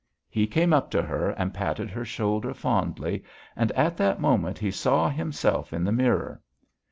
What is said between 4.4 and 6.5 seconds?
he saw himself in the mirror.